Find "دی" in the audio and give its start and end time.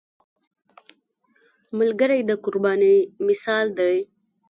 3.79-3.97